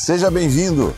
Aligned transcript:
Seja 0.00 0.30
bem-vindo! 0.30 0.94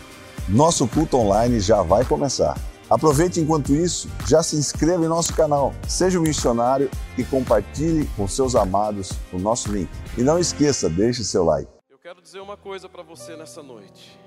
Nosso 0.46 0.86
culto 0.86 1.16
online 1.16 1.58
já 1.58 1.80
vai 1.80 2.04
começar. 2.04 2.54
Aproveite 2.88 3.40
enquanto 3.40 3.74
isso, 3.74 4.10
já 4.28 4.42
se 4.42 4.56
inscreva 4.56 5.02
em 5.02 5.08
nosso 5.08 5.34
canal, 5.34 5.72
seja 5.88 6.18
um 6.18 6.22
missionário 6.22 6.90
e 7.16 7.24
compartilhe 7.24 8.06
com 8.14 8.28
seus 8.28 8.54
amados 8.54 9.12
o 9.32 9.38
nosso 9.38 9.72
link. 9.72 9.88
E 10.18 10.22
não 10.22 10.38
esqueça, 10.38 10.88
deixe 10.90 11.24
seu 11.24 11.44
like. 11.44 11.68
Eu 11.88 11.98
quero 11.98 12.20
dizer 12.20 12.40
uma 12.40 12.58
coisa 12.58 12.90
para 12.90 13.02
você 13.02 13.36
nessa 13.36 13.62
noite. 13.62 14.20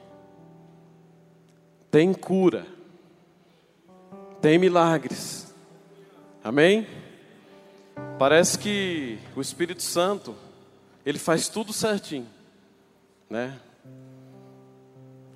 Tem 1.92 2.12
cura. 2.12 2.66
Tem 4.42 4.58
milagres. 4.58 5.54
Amém? 6.44 6.88
Parece 8.18 8.58
que 8.58 9.20
o 9.36 9.40
Espírito 9.40 9.84
Santo, 9.84 10.36
ele 11.06 11.20
faz 11.20 11.48
tudo 11.48 11.72
certinho, 11.72 12.28
né? 13.30 13.60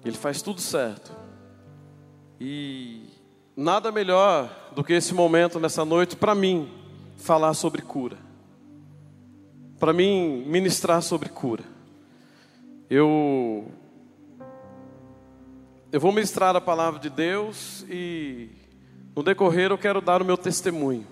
Ele 0.04 0.18
faz 0.18 0.42
tudo 0.42 0.62
certo. 0.62 1.12
E 2.40 3.04
nada 3.56 3.92
melhor 3.92 4.72
do 4.76 4.84
que 4.84 4.94
esse 4.94 5.14
momento 5.14 5.60
nessa 5.60 5.84
noite 5.84 6.16
para 6.16 6.36
mim 6.36 6.72
falar 7.18 7.54
sobre 7.54 7.82
cura. 7.82 8.18
Para 9.80 9.94
mim 9.94 10.44
ministrar 10.46 11.02
sobre 11.02 11.30
cura. 11.30 11.64
Eu 12.90 13.72
eu 15.92 16.00
vou 16.00 16.12
ministrar 16.12 16.56
a 16.56 16.62
palavra 16.62 17.00
de 17.00 17.10
Deus 17.10 17.86
e 17.90 18.50
no 19.16 19.24
decorrer 19.24 19.72
eu 19.72 19.78
quero 19.78 20.02
dar 20.02 20.22
o 20.22 20.26
meu 20.26 20.38
testemunho. 20.38 21.08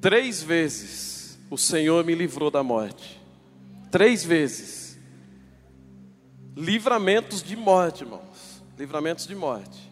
Três 0.00 0.42
vezes 0.42 1.38
o 1.50 1.58
Senhor 1.58 2.04
me 2.04 2.14
livrou 2.14 2.50
da 2.50 2.62
morte. 2.62 3.20
Três 3.90 4.24
vezes. 4.24 4.79
Livramentos 6.56 7.42
de 7.42 7.56
morte, 7.56 8.02
irmãos. 8.02 8.62
Livramentos 8.78 9.26
de 9.26 9.34
morte. 9.34 9.90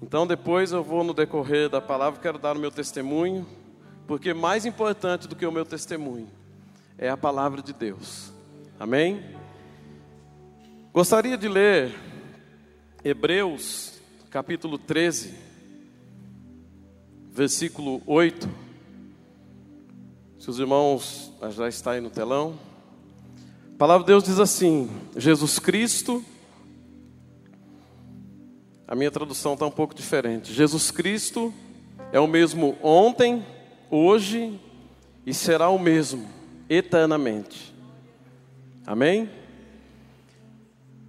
Então 0.00 0.26
depois 0.26 0.72
eu 0.72 0.82
vou 0.82 1.02
no 1.02 1.14
decorrer 1.14 1.68
da 1.68 1.80
palavra, 1.80 2.20
quero 2.20 2.38
dar 2.38 2.56
o 2.56 2.60
meu 2.60 2.70
testemunho, 2.70 3.46
porque 4.06 4.34
mais 4.34 4.66
importante 4.66 5.26
do 5.26 5.34
que 5.34 5.46
o 5.46 5.52
meu 5.52 5.64
testemunho 5.64 6.28
é 6.98 7.08
a 7.08 7.16
palavra 7.16 7.62
de 7.62 7.72
Deus. 7.72 8.32
Amém? 8.78 9.24
Gostaria 10.92 11.36
de 11.36 11.48
ler 11.48 11.94
Hebreus 13.02 13.98
capítulo 14.30 14.78
13, 14.78 15.34
versículo 17.30 18.02
8. 18.06 18.48
Se 20.38 20.50
os 20.50 20.58
irmãos 20.58 21.32
já 21.50 21.68
está 21.68 21.92
aí 21.92 22.00
no 22.00 22.10
telão. 22.10 22.65
A 23.76 23.78
palavra 23.78 24.04
de 24.04 24.06
Deus 24.06 24.24
diz 24.24 24.38
assim: 24.38 24.88
Jesus 25.14 25.58
Cristo. 25.58 26.24
A 28.88 28.94
minha 28.94 29.10
tradução 29.10 29.52
está 29.52 29.66
um 29.66 29.70
pouco 29.70 29.94
diferente. 29.94 30.50
Jesus 30.50 30.90
Cristo 30.90 31.52
é 32.10 32.18
o 32.18 32.26
mesmo 32.26 32.78
ontem, 32.82 33.44
hoje 33.90 34.58
e 35.26 35.34
será 35.34 35.68
o 35.68 35.78
mesmo 35.78 36.26
eternamente. 36.70 37.74
Amém? 38.86 39.28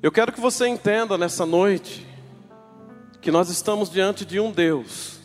Eu 0.03 0.11
quero 0.11 0.33
que 0.33 0.41
você 0.41 0.67
entenda 0.67 1.17
nessa 1.17 1.45
noite 1.45 2.05
que 3.21 3.31
nós 3.31 3.49
estamos 3.49 3.89
diante 3.89 4.25
de 4.25 4.41
um 4.41 4.51
Deus 4.51 5.21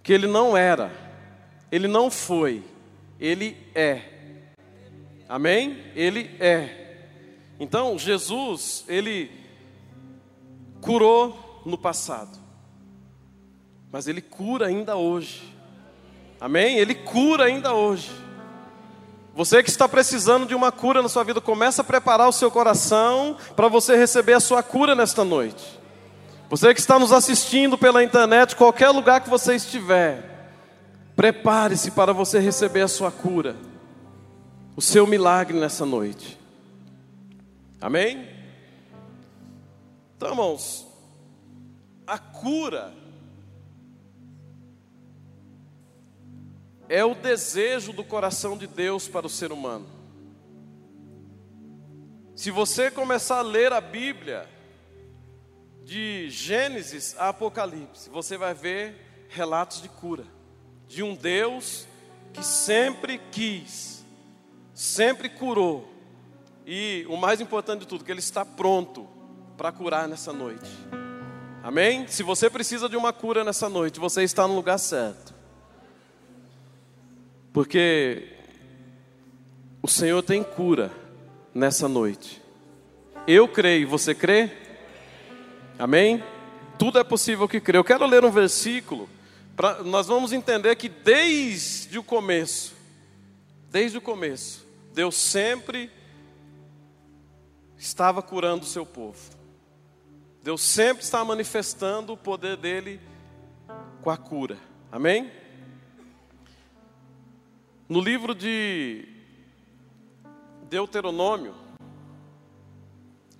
que 0.00 0.12
ele 0.12 0.28
não 0.28 0.56
era, 0.56 0.92
ele 1.72 1.88
não 1.88 2.08
foi, 2.08 2.62
ele 3.18 3.56
é. 3.74 4.11
Amém? 5.32 5.78
Ele 5.96 6.30
é. 6.38 6.68
Então, 7.58 7.98
Jesus, 7.98 8.84
ele 8.86 9.30
curou 10.82 11.62
no 11.64 11.78
passado. 11.78 12.38
Mas 13.90 14.06
ele 14.06 14.20
cura 14.20 14.66
ainda 14.66 14.94
hoje. 14.94 15.42
Amém? 16.38 16.76
Ele 16.76 16.94
cura 16.94 17.44
ainda 17.44 17.72
hoje. 17.72 18.10
Você 19.34 19.62
que 19.62 19.70
está 19.70 19.88
precisando 19.88 20.44
de 20.44 20.54
uma 20.54 20.70
cura 20.70 21.00
na 21.00 21.08
sua 21.08 21.24
vida, 21.24 21.40
começa 21.40 21.80
a 21.80 21.84
preparar 21.84 22.28
o 22.28 22.32
seu 22.32 22.50
coração 22.50 23.38
para 23.56 23.68
você 23.68 23.96
receber 23.96 24.34
a 24.34 24.40
sua 24.40 24.62
cura 24.62 24.94
nesta 24.94 25.24
noite. 25.24 25.80
Você 26.50 26.74
que 26.74 26.80
está 26.80 26.98
nos 26.98 27.10
assistindo 27.10 27.78
pela 27.78 28.04
internet, 28.04 28.54
qualquer 28.54 28.90
lugar 28.90 29.22
que 29.22 29.30
você 29.30 29.54
estiver, 29.54 30.32
Prepare-se 31.14 31.90
para 31.90 32.12
você 32.12 32.38
receber 32.38 32.80
a 32.80 32.88
sua 32.88 33.10
cura, 33.10 33.54
o 34.76 34.80
seu 34.80 35.06
milagre 35.06 35.58
nessa 35.58 35.84
noite. 35.84 36.38
Amém? 37.80 38.28
Então, 40.16 40.30
irmãos, 40.30 40.86
a 42.06 42.18
cura 42.18 42.94
é 46.88 47.04
o 47.04 47.14
desejo 47.14 47.92
do 47.92 48.04
coração 48.04 48.56
de 48.56 48.66
Deus 48.66 49.08
para 49.08 49.26
o 49.26 49.30
ser 49.30 49.50
humano. 49.50 49.86
Se 52.36 52.50
você 52.50 52.90
começar 52.90 53.38
a 53.38 53.42
ler 53.42 53.72
a 53.72 53.80
Bíblia, 53.80 54.48
de 55.84 56.30
Gênesis 56.30 57.14
a 57.18 57.28
Apocalipse, 57.28 58.08
você 58.10 58.36
vai 58.36 58.54
ver 58.54 59.26
relatos 59.28 59.82
de 59.82 59.88
cura 59.88 60.24
de 60.86 61.02
um 61.02 61.14
Deus 61.14 61.86
que 62.32 62.44
sempre 62.44 63.18
quis, 63.30 64.01
sempre 64.74 65.28
curou, 65.28 65.92
e 66.66 67.04
o 67.08 67.16
mais 67.16 67.40
importante 67.40 67.80
de 67.80 67.86
tudo, 67.86 68.04
que 68.04 68.10
Ele 68.10 68.20
está 68.20 68.44
pronto 68.44 69.08
para 69.56 69.72
curar 69.72 70.08
nessa 70.08 70.32
noite. 70.32 70.70
Amém? 71.62 72.06
Se 72.08 72.22
você 72.22 72.50
precisa 72.50 72.88
de 72.88 72.96
uma 72.96 73.12
cura 73.12 73.44
nessa 73.44 73.68
noite, 73.68 74.00
você 74.00 74.22
está 74.22 74.46
no 74.46 74.54
lugar 74.54 74.78
certo. 74.78 75.34
Porque 77.52 78.28
o 79.80 79.88
Senhor 79.88 80.22
tem 80.22 80.42
cura 80.42 80.90
nessa 81.54 81.88
noite. 81.88 82.42
Eu 83.26 83.46
creio, 83.46 83.88
você 83.88 84.14
crê? 84.14 84.50
Amém? 85.78 86.22
Tudo 86.78 86.98
é 86.98 87.04
possível 87.04 87.48
que 87.48 87.60
crê. 87.60 87.78
Eu 87.78 87.84
quero 87.84 88.06
ler 88.06 88.24
um 88.24 88.30
versículo 88.30 89.08
Pra, 89.56 89.82
nós 89.82 90.06
vamos 90.06 90.32
entender 90.32 90.74
que 90.76 90.88
desde 90.88 91.98
o 91.98 92.02
começo, 92.02 92.74
desde 93.72 93.98
o 93.98 94.00
começo, 94.00 94.64
Deus 94.92 95.16
sempre 95.16 95.90
estava 97.76 98.22
curando 98.22 98.64
o 98.64 98.68
seu 98.68 98.86
povo. 98.86 99.18
Deus 100.42 100.60
sempre 100.60 101.02
está 101.02 101.24
manifestando 101.24 102.12
o 102.12 102.16
poder 102.16 102.56
dele 102.56 103.00
com 104.02 104.10
a 104.10 104.16
cura. 104.16 104.58
Amém? 104.90 105.32
No 107.88 108.00
livro 108.00 108.34
de 108.34 109.08
Deuteronômio, 110.68 111.54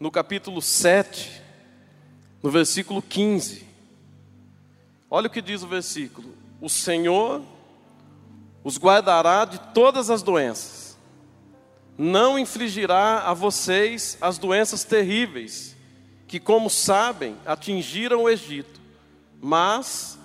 no 0.01 0.11
capítulo 0.11 0.61
7, 0.61 1.43
no 2.43 2.51
versículo 2.51 3.01
15, 3.01 3.71
Olha 5.15 5.27
o 5.27 5.31
que 5.31 5.43
diz 5.43 5.63
o 5.63 5.69
versículo: 5.69 6.35
O 6.59 6.71
Senhor 6.71 7.43
os 8.65 8.79
guardará 8.79 9.45
de 9.45 9.59
todas 9.73 10.11
as 10.11 10.23
doenças, 10.23 10.99
não 11.99 12.39
infligirá 12.39 13.21
a 13.21 13.35
vocês 13.35 14.17
as 14.21 14.39
doenças 14.39 14.85
terríveis 14.85 15.77
que, 16.27 16.41
como 16.41 16.71
sabem, 16.71 17.37
atingiram 17.45 18.23
o 18.23 18.31
Egito, 18.31 18.81
mas 19.41 20.19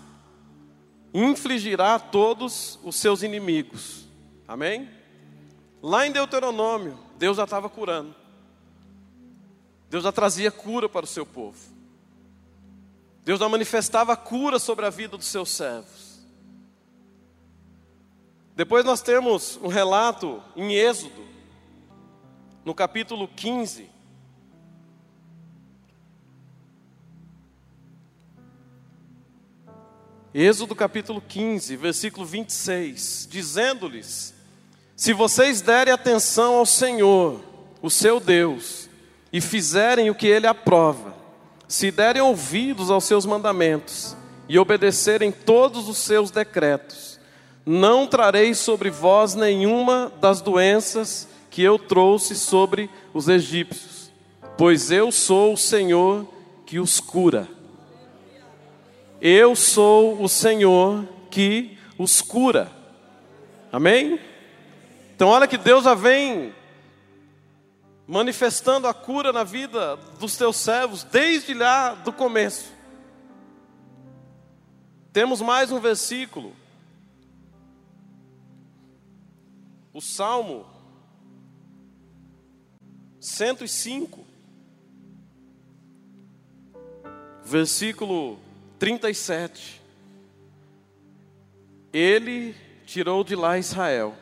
infligirá 1.14 1.96
a 1.96 2.00
todos 2.00 2.80
os 2.84 2.96
seus 2.96 3.24
inimigos. 3.24 4.06
Amém? 4.48 4.90
Lá 5.82 6.08
em 6.08 6.12
Deuteronômio, 6.12 6.98
Deus 7.18 7.38
já 7.38 7.44
estava 7.44 7.70
curando. 7.70 8.16
Deus 9.90 10.04
já 10.04 10.12
trazia 10.12 10.52
cura 10.52 10.88
para 10.88 11.06
o 11.06 11.08
seu 11.08 11.26
povo. 11.26 11.58
Deus 13.24 13.40
não 13.40 13.50
manifestava 13.50 14.16
cura 14.16 14.60
sobre 14.60 14.86
a 14.86 14.90
vida 14.90 15.18
dos 15.18 15.28
seus 15.28 15.50
servos. 15.50 16.07
Depois 18.58 18.84
nós 18.84 19.04
temos 19.04 19.60
um 19.62 19.68
relato 19.68 20.42
em 20.56 20.74
Êxodo, 20.74 21.24
no 22.66 22.74
capítulo 22.74 23.28
15. 23.28 23.88
Êxodo 30.34 30.74
capítulo 30.74 31.22
15, 31.22 31.76
versículo 31.76 32.26
26, 32.26 33.28
dizendo-lhes: 33.30 34.34
Se 34.96 35.14
vocês 35.14 35.62
derem 35.62 35.94
atenção 35.94 36.56
ao 36.56 36.66
Senhor, 36.66 37.40
o 37.80 37.92
seu 37.92 38.20
Deus, 38.20 38.90
e 39.32 39.40
fizerem 39.40 40.10
o 40.10 40.16
que 40.16 40.26
ele 40.26 40.48
aprova, 40.48 41.16
se 41.68 41.92
derem 41.92 42.24
ouvidos 42.24 42.90
aos 42.90 43.04
seus 43.04 43.24
mandamentos 43.24 44.18
e 44.50 44.58
obedecerem 44.58 45.32
todos 45.32 45.88
os 45.88 46.00
seus 46.00 46.32
decretos, 46.32 47.17
não 47.70 48.08
trarei 48.08 48.54
sobre 48.54 48.90
vós 48.90 49.36
nenhuma 49.36 50.10
das 50.22 50.40
doenças 50.40 51.28
que 51.52 51.62
eu 51.62 51.78
trouxe 51.78 52.34
sobre 52.34 52.90
os 53.14 53.28
egípcios, 53.28 54.10
pois 54.58 54.90
eu 54.90 55.12
sou 55.12 55.52
o 55.52 55.58
Senhor 55.58 56.26
que 56.66 56.80
os 56.80 57.02
cura. 57.02 57.46
Eu 59.20 59.54
sou 59.54 60.24
o 60.24 60.30
Senhor 60.30 61.06
que 61.30 61.78
os 61.98 62.22
cura. 62.22 62.72
Amém? 63.70 64.18
Então, 65.14 65.28
olha 65.28 65.46
que 65.46 65.58
Deus 65.58 65.84
já 65.84 65.94
vem 65.94 66.56
manifestando 68.08 68.88
a 68.88 68.94
cura 68.94 69.34
na 69.34 69.44
vida 69.44 69.98
dos 70.18 70.38
teus 70.38 70.56
servos 70.56 71.04
desde 71.04 71.54
lá 71.54 71.96
do 71.96 72.14
começo. 72.14 72.72
Temos 75.12 75.42
mais 75.42 75.70
um 75.70 75.82
versículo. 75.82 76.56
O 79.98 80.02
Salmo 80.02 80.64
105, 83.20 84.24
versículo 87.44 88.38
37. 88.78 89.82
Ele 91.92 92.56
tirou 92.86 93.24
de 93.24 93.36
lá 93.36 93.58
Israel, 93.58 94.16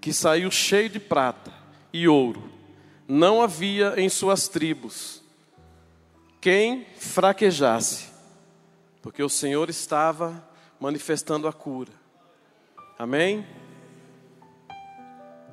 que 0.00 0.10
saiu 0.10 0.50
cheio 0.50 0.88
de 0.88 0.98
prata 0.98 1.52
e 1.92 2.08
ouro 2.08 2.50
não 3.06 3.42
havia 3.42 4.00
em 4.00 4.08
suas 4.08 4.48
tribos 4.48 5.22
quem 6.40 6.86
fraquejasse, 6.96 8.08
porque 9.02 9.22
o 9.22 9.28
Senhor 9.28 9.68
estava 9.68 10.42
manifestando 10.80 11.46
a 11.46 11.52
cura. 11.52 11.92
Amém? 12.98 13.46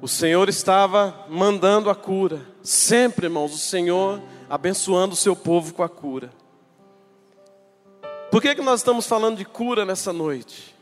O 0.01 0.07
Senhor 0.07 0.49
estava 0.49 1.25
mandando 1.29 1.89
a 1.89 1.95
cura. 1.95 2.41
Sempre, 2.63 3.27
irmãos, 3.27 3.53
o 3.53 3.57
Senhor 3.57 4.19
abençoando 4.49 5.13
o 5.13 5.17
seu 5.17 5.35
povo 5.35 5.73
com 5.73 5.83
a 5.83 5.89
cura. 5.89 6.31
Por 8.31 8.41
que, 8.41 8.55
que 8.55 8.61
nós 8.61 8.79
estamos 8.79 9.05
falando 9.05 9.37
de 9.37 9.45
cura 9.45 9.85
nessa 9.85 10.11
noite? 10.11 10.75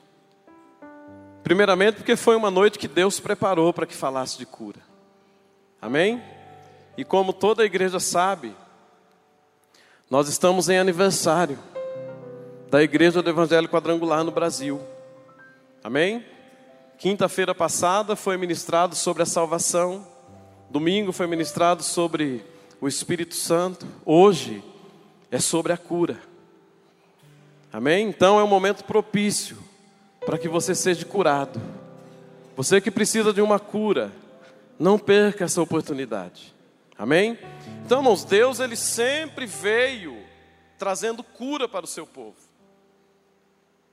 Primeiramente, 1.43 1.95
porque 1.95 2.15
foi 2.15 2.35
uma 2.35 2.49
noite 2.49 2.79
que 2.79 2.87
Deus 2.87 3.19
preparou 3.19 3.73
para 3.73 3.85
que 3.85 3.95
falasse 3.95 4.37
de 4.37 4.45
cura. 4.45 4.79
Amém? 5.81 6.21
E 6.97 7.03
como 7.03 7.33
toda 7.33 7.63
a 7.63 7.65
igreja 7.65 7.99
sabe, 7.99 8.55
nós 10.09 10.29
estamos 10.29 10.69
em 10.69 10.77
aniversário 10.77 11.59
da 12.69 12.81
Igreja 12.83 13.21
do 13.21 13.29
Evangelho 13.29 13.67
Quadrangular 13.67 14.23
no 14.23 14.31
Brasil. 14.31 14.79
Amém? 15.83 16.23
Quinta-feira 16.99 17.55
passada 17.55 18.13
foi 18.13 18.35
ministrado 18.35 18.93
sobre 18.93 19.23
a 19.23 19.25
salvação, 19.25 20.05
domingo 20.69 21.13
foi 21.13 21.27
ministrado 21.27 21.81
sobre 21.81 22.43
o 22.81 22.89
Espírito 22.89 23.35
Santo, 23.35 23.87
hoje 24.03 24.61
é 25.31 25.39
sobre 25.39 25.71
a 25.71 25.77
cura. 25.77 26.19
Amém? 27.71 28.09
Então 28.09 28.37
é 28.37 28.43
um 28.43 28.49
momento 28.49 28.83
propício 28.83 29.57
para 30.25 30.37
que 30.37 30.49
você 30.49 30.75
seja 30.75 31.05
curado. 31.05 31.61
Você 32.57 32.81
que 32.81 32.91
precisa 32.91 33.31
de 33.31 33.41
uma 33.41 33.59
cura, 33.59 34.11
não 34.77 34.99
perca 34.99 35.45
essa 35.45 35.61
oportunidade. 35.61 36.53
Amém? 36.97 37.39
Então, 37.85 37.99
irmãos, 37.99 38.25
Deus 38.25 38.59
ele 38.59 38.75
sempre 38.75 39.45
veio 39.45 40.21
trazendo 40.77 41.23
cura 41.23 41.65
para 41.65 41.85
o 41.85 41.87
seu 41.87 42.05
povo. 42.05 42.35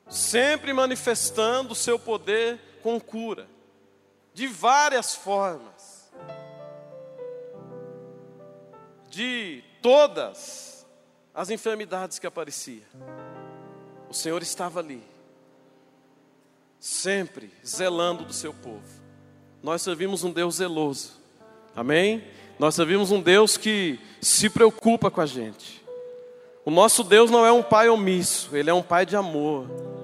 Sempre 0.09 0.73
manifestando 0.73 1.73
o 1.73 1.77
seu 1.77 2.01
poder 2.01 2.59
com 2.87 3.01
cura. 3.01 3.49
De 4.33 4.47
várias 4.47 5.13
formas. 5.13 6.09
De 9.11 9.65
todas 9.83 10.87
as 11.35 11.51
enfermidades 11.51 12.21
que 12.21 12.29
apareciam. 12.29 12.87
O 14.09 14.15
Senhor 14.15 14.41
estava 14.41 14.79
ali. 14.79 15.03
Sempre 16.79 17.51
zelando 17.67 18.25
do 18.25 18.33
seu 18.33 18.55
povo. 18.55 19.03
Nós 19.61 19.83
servimos 19.83 20.23
um 20.23 20.31
Deus 20.31 20.55
zeloso. 20.55 21.15
Amém? 21.75 22.23
Nós 22.57 22.77
servimos 22.77 23.11
um 23.11 23.21
Deus 23.21 23.57
que 23.57 23.99
se 24.23 24.49
preocupa 24.49 25.11
com 25.11 25.21
a 25.21 25.27
gente. 25.27 25.85
O 26.65 26.71
nosso 26.71 27.03
Deus 27.03 27.33
não 27.33 27.45
é 27.45 27.51
um 27.51 27.65
pai 27.65 27.89
omisso, 27.89 28.57
ele 28.57 28.71
é 28.71 28.75
um 28.75 28.83
pai 28.83 29.05
de 29.05 29.17
amor. 29.17 29.96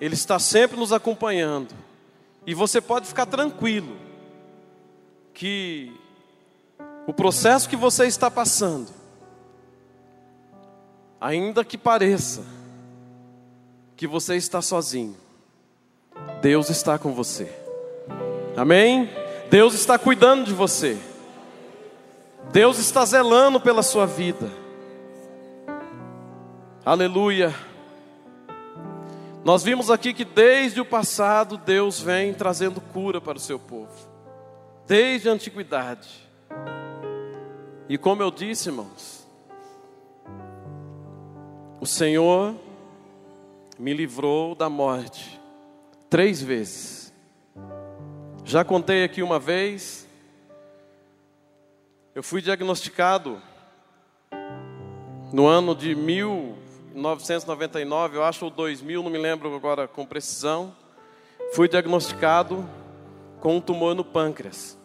Ele 0.00 0.14
está 0.14 0.38
sempre 0.38 0.76
nos 0.76 0.92
acompanhando. 0.92 1.74
E 2.46 2.54
você 2.54 2.80
pode 2.80 3.06
ficar 3.06 3.26
tranquilo 3.26 3.96
que 5.34 5.92
o 7.06 7.12
processo 7.12 7.68
que 7.68 7.76
você 7.76 8.06
está 8.06 8.30
passando, 8.30 8.88
ainda 11.20 11.64
que 11.64 11.76
pareça 11.76 12.44
que 13.96 14.06
você 14.06 14.36
está 14.36 14.62
sozinho, 14.62 15.16
Deus 16.40 16.70
está 16.70 16.98
com 16.98 17.12
você. 17.12 17.52
Amém? 18.56 19.10
Deus 19.50 19.74
está 19.74 19.98
cuidando 19.98 20.44
de 20.44 20.52
você. 20.52 20.98
Deus 22.52 22.78
está 22.78 23.04
zelando 23.04 23.60
pela 23.60 23.82
sua 23.82 24.06
vida. 24.06 24.50
Aleluia. 26.84 27.54
Nós 29.44 29.62
vimos 29.62 29.90
aqui 29.90 30.12
que 30.12 30.24
desde 30.24 30.80
o 30.80 30.84
passado 30.84 31.56
Deus 31.56 32.00
vem 32.00 32.34
trazendo 32.34 32.80
cura 32.80 33.20
para 33.20 33.38
o 33.38 33.40
seu 33.40 33.58
povo. 33.58 33.92
Desde 34.86 35.28
a 35.28 35.32
antiguidade. 35.32 36.28
E 37.88 37.96
como 37.96 38.22
eu 38.22 38.30
disse, 38.30 38.68
irmãos, 38.68 39.26
o 41.80 41.86
Senhor 41.86 42.54
me 43.78 43.94
livrou 43.94 44.54
da 44.54 44.68
morte 44.68 45.40
três 46.10 46.42
vezes. 46.42 47.12
Já 48.44 48.64
contei 48.64 49.04
aqui 49.04 49.22
uma 49.22 49.38
vez, 49.38 50.08
eu 52.14 52.22
fui 52.22 52.42
diagnosticado 52.42 53.40
no 55.32 55.46
ano 55.46 55.74
de 55.74 55.94
1999, 56.98 58.16
eu 58.16 58.24
acho, 58.24 58.44
ou 58.44 58.50
2000, 58.50 59.02
não 59.02 59.10
me 59.10 59.18
lembro 59.18 59.54
agora 59.54 59.88
com 59.88 60.04
precisão. 60.04 60.74
Fui 61.52 61.68
diagnosticado 61.68 62.68
com 63.40 63.56
um 63.56 63.60
tumor 63.60 63.94
no 63.94 64.04
pâncreas. 64.04 64.76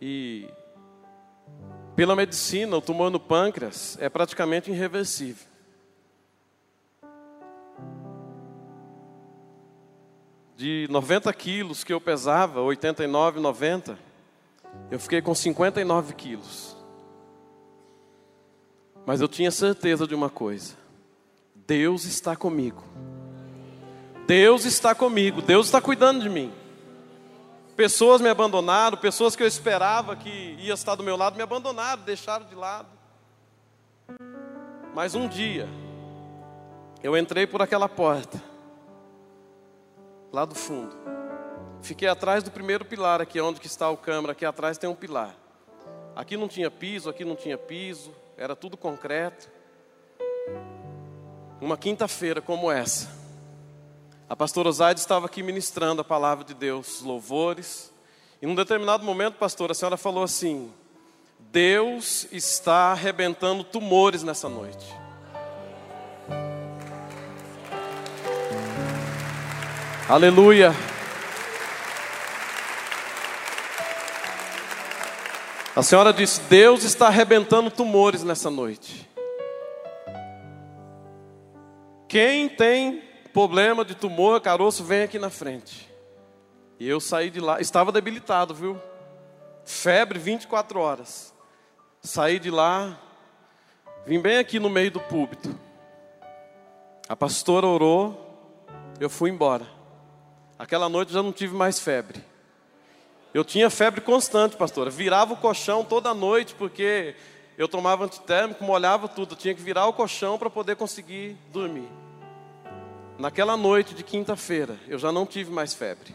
E 0.00 0.48
pela 1.94 2.16
medicina, 2.16 2.76
o 2.76 2.80
tumor 2.80 3.10
no 3.10 3.20
pâncreas 3.20 3.96
é 4.00 4.08
praticamente 4.08 4.70
irreversível. 4.70 5.46
De 10.56 10.86
90 10.90 11.32
quilos 11.32 11.84
que 11.84 11.92
eu 11.92 12.00
pesava, 12.00 12.60
89, 12.60 13.40
90, 13.40 13.98
eu 14.90 14.98
fiquei 14.98 15.22
com 15.22 15.34
59 15.34 16.14
quilos. 16.14 16.81
Mas 19.04 19.20
eu 19.20 19.28
tinha 19.28 19.50
certeza 19.50 20.06
de 20.06 20.14
uma 20.14 20.30
coisa: 20.30 20.74
Deus 21.66 22.04
está 22.04 22.36
comigo. 22.36 22.82
Deus 24.26 24.64
está 24.64 24.94
comigo, 24.94 25.42
Deus 25.42 25.66
está 25.66 25.80
cuidando 25.80 26.22
de 26.22 26.28
mim. 26.28 26.52
Pessoas 27.76 28.20
me 28.20 28.28
abandonaram, 28.28 28.96
pessoas 28.96 29.34
que 29.34 29.42
eu 29.42 29.46
esperava 29.46 30.14
que 30.14 30.56
ia 30.58 30.74
estar 30.74 30.94
do 30.94 31.02
meu 31.02 31.16
lado 31.16 31.36
me 31.36 31.42
abandonaram, 31.42 32.02
deixaram 32.02 32.46
de 32.46 32.54
lado. 32.54 32.88
Mas 34.94 35.14
um 35.14 35.26
dia, 35.26 35.68
eu 37.02 37.16
entrei 37.16 37.46
por 37.46 37.62
aquela 37.62 37.88
porta, 37.88 38.40
lá 40.32 40.44
do 40.44 40.54
fundo. 40.54 40.94
Fiquei 41.80 42.06
atrás 42.06 42.44
do 42.44 42.50
primeiro 42.50 42.84
pilar 42.84 43.20
aqui, 43.20 43.40
onde 43.40 43.58
que 43.58 43.66
está 43.66 43.90
o 43.90 43.96
câmara, 43.96 44.32
aqui 44.32 44.44
atrás 44.44 44.78
tem 44.78 44.88
um 44.88 44.94
pilar. 44.94 45.34
Aqui 46.14 46.36
não 46.36 46.46
tinha 46.46 46.70
piso, 46.70 47.10
aqui 47.10 47.24
não 47.24 47.34
tinha 47.34 47.58
piso, 47.58 48.14
era 48.36 48.56
tudo 48.56 48.76
concreto. 48.76 49.50
Uma 51.60 51.76
quinta-feira 51.76 52.40
como 52.40 52.70
essa, 52.70 53.08
a 54.28 54.34
pastora 54.34 54.70
Osaide 54.70 54.98
estava 54.98 55.26
aqui 55.26 55.42
ministrando 55.42 56.00
a 56.00 56.04
palavra 56.04 56.44
de 56.44 56.54
Deus, 56.54 57.02
louvores. 57.02 57.92
E 58.40 58.46
num 58.46 58.54
determinado 58.54 59.04
momento, 59.04 59.34
pastor, 59.34 59.70
a 59.70 59.74
senhora 59.74 59.96
falou 59.96 60.24
assim: 60.24 60.72
Deus 61.38 62.26
está 62.32 62.92
arrebentando 62.92 63.62
tumores 63.62 64.22
nessa 64.22 64.48
noite. 64.48 64.86
Aleluia. 70.08 70.72
A 75.74 75.82
senhora 75.82 76.12
disse: 76.12 76.40
Deus 76.42 76.84
está 76.84 77.06
arrebentando 77.06 77.70
tumores 77.70 78.22
nessa 78.22 78.50
noite. 78.50 79.08
Quem 82.06 82.46
tem 82.46 83.02
problema 83.32 83.82
de 83.82 83.94
tumor, 83.94 84.38
caroço, 84.42 84.84
vem 84.84 85.02
aqui 85.02 85.18
na 85.18 85.30
frente. 85.30 85.90
E 86.78 86.86
eu 86.86 87.00
saí 87.00 87.30
de 87.30 87.40
lá, 87.40 87.58
estava 87.58 87.90
debilitado, 87.90 88.54
viu? 88.54 88.78
Febre 89.64 90.18
24 90.18 90.78
horas. 90.78 91.32
Saí 92.02 92.38
de 92.38 92.50
lá, 92.50 92.98
vim 94.04 94.20
bem 94.20 94.36
aqui 94.36 94.58
no 94.58 94.68
meio 94.68 94.90
do 94.90 95.00
púlpito. 95.00 95.58
A 97.08 97.16
pastora 97.16 97.66
orou, 97.66 98.66
eu 99.00 99.08
fui 99.08 99.30
embora. 99.30 99.66
Aquela 100.58 100.88
noite 100.88 101.08
eu 101.08 101.14
já 101.14 101.22
não 101.22 101.32
tive 101.32 101.54
mais 101.54 101.78
febre. 101.78 102.22
Eu 103.34 103.44
tinha 103.44 103.70
febre 103.70 104.00
constante, 104.02 104.56
pastora. 104.56 104.90
Virava 104.90 105.32
o 105.32 105.36
colchão 105.36 105.82
toda 105.82 106.12
noite, 106.12 106.54
porque 106.54 107.14
eu 107.56 107.66
tomava 107.66 108.04
antitérmico, 108.04 108.62
molhava 108.62 109.08
tudo. 109.08 109.32
Eu 109.32 109.38
tinha 109.38 109.54
que 109.54 109.62
virar 109.62 109.86
o 109.86 109.92
colchão 109.92 110.38
para 110.38 110.50
poder 110.50 110.76
conseguir 110.76 111.36
dormir. 111.50 111.88
Naquela 113.18 113.56
noite 113.56 113.94
de 113.94 114.02
quinta-feira, 114.02 114.76
eu 114.86 114.98
já 114.98 115.10
não 115.10 115.24
tive 115.24 115.50
mais 115.50 115.72
febre. 115.72 116.14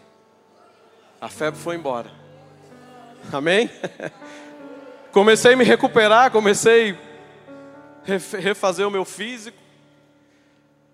A 1.19 1.27
febre 1.27 1.59
foi 1.59 1.75
embora. 1.75 2.11
Amém? 3.31 3.69
Comecei 5.11 5.53
a 5.53 5.57
me 5.57 5.63
recuperar, 5.63 6.29
comecei 6.29 6.95
a 8.05 8.37
refazer 8.37 8.87
o 8.87 8.91
meu 8.91 9.03
físico. 9.03 9.57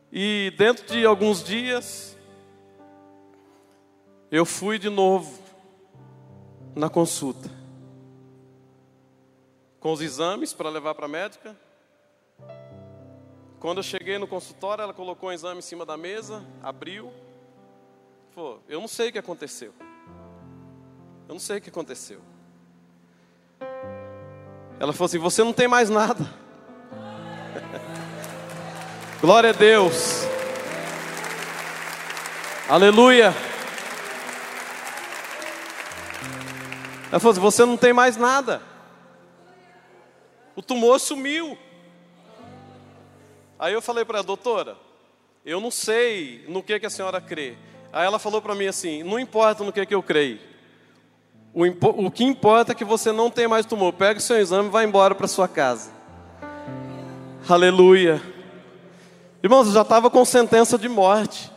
E 0.09 0.53
dentro 0.57 0.85
de 0.85 1.05
alguns 1.05 1.43
dias, 1.43 2.15
eu 4.31 4.45
fui 4.45 4.79
de 4.79 4.89
novo 4.89 5.42
na 6.75 6.89
consulta. 6.89 7.49
Com 9.79 9.91
os 9.91 10.01
exames 10.01 10.53
para 10.53 10.69
levar 10.69 10.95
para 10.95 11.05
a 11.05 11.09
médica. 11.09 11.55
Quando 13.59 13.77
eu 13.77 13.83
cheguei 13.83 14.17
no 14.17 14.27
consultório, 14.27 14.81
ela 14.81 14.93
colocou 14.93 15.29
o 15.29 15.31
exame 15.31 15.59
em 15.59 15.61
cima 15.61 15.85
da 15.85 15.95
mesa, 15.95 16.43
abriu. 16.61 17.11
Falou, 18.33 18.61
eu 18.67 18.79
não 18.81 18.87
sei 18.87 19.09
o 19.09 19.11
que 19.11 19.19
aconteceu. 19.19 19.73
Eu 21.27 21.33
não 21.33 21.39
sei 21.39 21.57
o 21.57 21.61
que 21.61 21.69
aconteceu. 21.69 22.21
Ela 24.79 24.91
falou 24.91 25.05
assim: 25.05 25.19
Você 25.19 25.43
não 25.43 25.53
tem 25.53 25.67
mais 25.67 25.89
nada. 25.89 26.25
Glória 29.21 29.51
a 29.51 29.53
Deus. 29.53 30.23
Aleluia. 32.67 33.33
Ela 37.13 37.19
falou 37.19 37.31
assim: 37.33 37.41
Você 37.41 37.63
não 37.63 37.77
tem 37.77 37.93
mais 37.93 38.17
nada. 38.17 38.59
O 40.55 40.63
tumor 40.63 40.99
sumiu. 40.99 41.55
Aí 43.59 43.71
eu 43.71 43.83
falei 43.83 44.03
para 44.03 44.17
a 44.17 44.23
doutora: 44.23 44.75
Eu 45.45 45.61
não 45.61 45.69
sei 45.69 46.43
no 46.47 46.63
que, 46.63 46.79
que 46.79 46.87
a 46.87 46.89
senhora 46.89 47.21
crê. 47.21 47.55
Aí 47.91 48.03
ela 48.03 48.17
falou 48.17 48.41
para 48.41 48.55
mim 48.55 48.65
assim: 48.65 49.03
Não 49.03 49.19
importa 49.19 49.63
no 49.63 49.71
que, 49.71 49.85
que 49.85 49.93
eu 49.93 50.01
creio. 50.01 50.39
O, 51.53 52.07
o 52.07 52.09
que 52.09 52.23
importa 52.23 52.71
é 52.71 52.75
que 52.75 52.83
você 52.83 53.11
não 53.11 53.29
tem 53.29 53.47
mais 53.47 53.67
tumor. 53.67 53.93
Pega 53.93 54.17
o 54.17 54.23
seu 54.23 54.39
exame 54.39 54.69
e 54.69 54.71
vai 54.71 54.83
embora 54.83 55.13
para 55.13 55.27
sua 55.27 55.47
casa. 55.47 55.91
Aleluia. 57.47 58.19
Irmãos, 59.43 59.67
eu 59.67 59.73
já 59.73 59.83
estava 59.83 60.09
com 60.09 60.25
sentença 60.25 60.79
de 60.79 60.89
morte. 60.89 61.51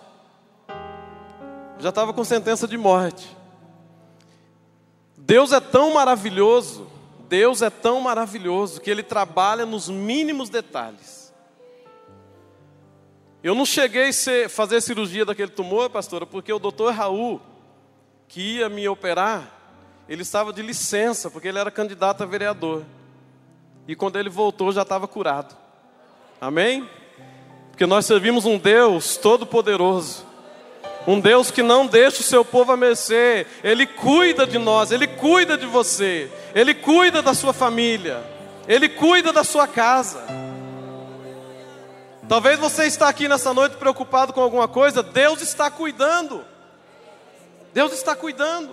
Já 1.78 1.88
estava 1.88 2.12
com 2.12 2.22
sentença 2.25 2.68
de 2.68 2.76
morte. 2.76 3.34
Deus 5.26 5.50
é 5.50 5.59
tão 5.59 5.92
maravilhoso, 5.92 6.87
Deus 7.28 7.61
é 7.61 7.68
tão 7.68 8.00
maravilhoso 8.00 8.80
que 8.80 8.88
Ele 8.88 9.02
trabalha 9.02 9.66
nos 9.66 9.88
mínimos 9.88 10.49
detalhes. 10.49 11.35
Eu 13.42 13.52
não 13.52 13.66
cheguei 13.66 14.11
a 14.11 14.49
fazer 14.49 14.80
cirurgia 14.80 15.25
daquele 15.25 15.50
tumor, 15.50 15.90
pastora, 15.90 16.25
porque 16.25 16.52
o 16.52 16.61
doutor 16.61 16.95
Raul, 16.95 17.40
que 18.28 18.59
ia 18.59 18.68
me 18.68 18.88
operar, 18.88 19.52
ele 20.09 20.23
estava 20.23 20.52
de 20.52 20.62
licença, 20.62 21.28
porque 21.28 21.49
ele 21.49 21.59
era 21.59 21.73
candidato 21.73 22.23
a 22.23 22.26
vereador. 22.26 22.85
E 23.88 23.97
quando 23.97 24.21
ele 24.21 24.28
voltou, 24.28 24.71
já 24.71 24.83
estava 24.83 25.09
curado. 25.09 25.56
Amém? 26.40 26.88
Porque 27.71 27.85
nós 27.85 28.06
servimos 28.06 28.47
um 28.47 28.59
Deus 28.59 29.16
todo-poderoso. 29.16 30.25
Um 31.06 31.20
Deus 31.20 31.50
que 31.50 31.62
não 31.62 31.86
deixa 31.86 32.20
o 32.20 32.25
seu 32.25 32.44
povo 32.44 32.72
a 32.72 32.76
mercê. 32.76 33.46
Ele 33.62 33.86
cuida 33.86 34.46
de 34.46 34.58
nós, 34.58 34.90
Ele 34.90 35.06
cuida 35.06 35.56
de 35.56 35.66
você. 35.66 36.30
Ele 36.54 36.75
cuida 36.75 37.22
da 37.22 37.32
sua 37.32 37.52
família. 37.52 38.22
Ele 38.66 38.88
cuida 38.88 39.32
da 39.32 39.44
sua 39.44 39.68
casa. 39.68 40.25
Talvez 42.28 42.58
você 42.58 42.86
está 42.86 43.08
aqui 43.08 43.28
nessa 43.28 43.54
noite 43.54 43.76
preocupado 43.76 44.32
com 44.32 44.40
alguma 44.40 44.66
coisa. 44.66 45.02
Deus 45.02 45.40
está 45.40 45.70
cuidando. 45.70 46.44
Deus 47.72 47.92
está 47.92 48.16
cuidando. 48.16 48.72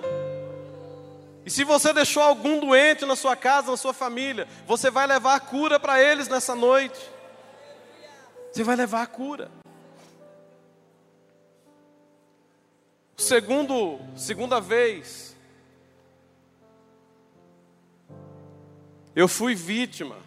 E 1.46 1.52
se 1.52 1.64
você 1.64 1.94
deixou 1.94 2.24
algum 2.24 2.60
doente 2.60 3.06
na 3.06 3.16
sua 3.16 3.36
casa, 3.36 3.70
na 3.70 3.78
sua 3.78 3.94
família, 3.94 4.48
você 4.66 4.90
vai 4.90 5.06
levar 5.06 5.36
a 5.36 5.40
cura 5.40 5.80
para 5.80 6.02
eles 6.02 6.28
nessa 6.28 6.56
noite. 6.56 7.00
Você 8.52 8.64
vai 8.64 8.76
levar 8.76 9.04
a 9.04 9.08
cura. 9.08 9.52
Segundo, 13.34 14.00
segunda 14.16 14.62
vez, 14.62 15.36
eu 19.16 19.28
fui 19.28 19.56
vítima 19.56 20.18